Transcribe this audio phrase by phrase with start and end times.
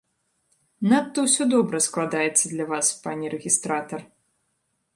[0.93, 3.99] Надта ўсё добра складаецца для вас, пане рэгістратар.